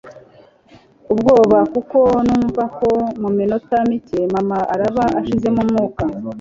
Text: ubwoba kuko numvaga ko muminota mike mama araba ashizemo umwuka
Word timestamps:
ubwoba 1.13 1.57
kuko 1.73 1.97
numvaga 2.25 2.63
ko 2.77 2.89
muminota 3.21 3.77
mike 3.89 4.19
mama 4.33 4.57
araba 4.73 5.03
ashizemo 5.19 5.59
umwuka 5.65 6.03